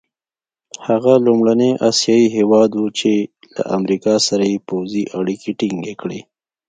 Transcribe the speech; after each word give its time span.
هغه 0.87 1.13
لومړنی 1.25 1.71
اسیایي 1.89 2.27
هېواد 2.37 2.69
وو 2.73 2.87
چې 2.99 3.11
له 3.55 3.63
امریکا 3.77 4.13
سره 4.27 4.43
یې 4.51 4.63
پوځي 4.69 5.03
اړیکي 5.19 5.51
ټینګې 5.59 5.93
کړې. 6.01 6.19